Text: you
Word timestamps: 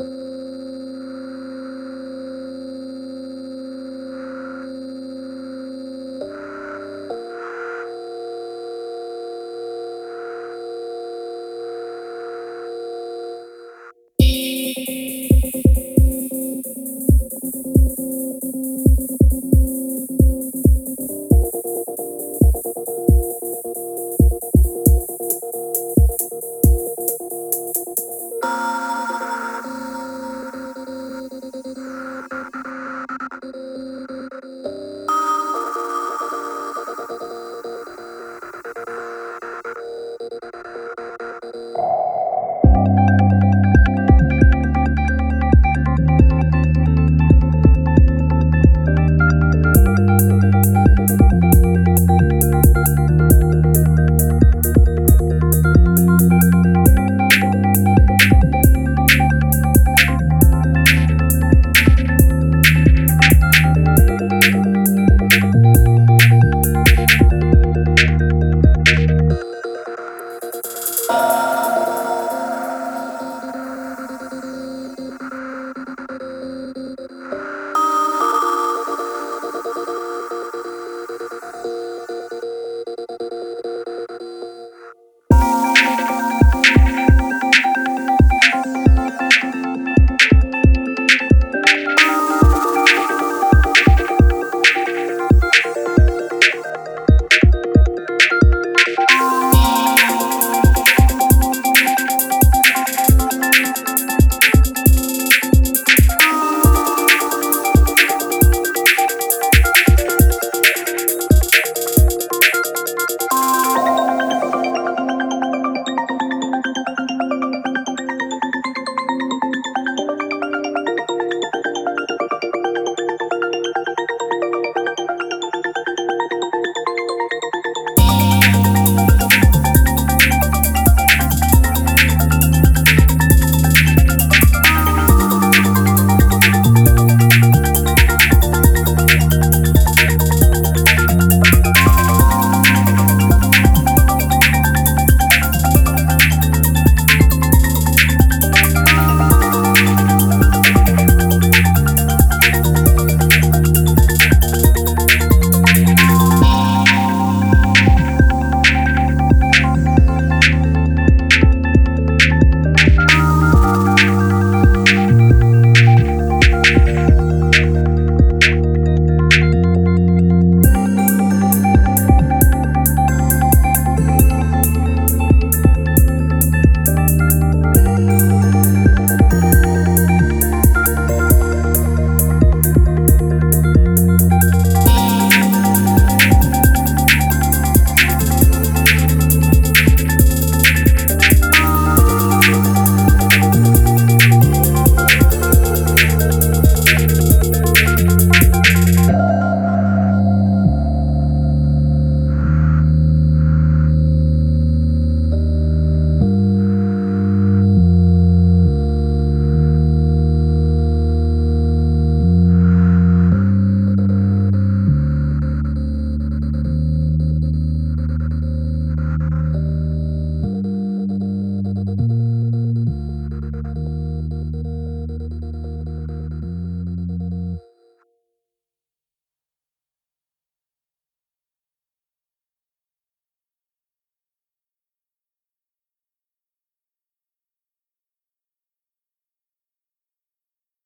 you 0.00 0.29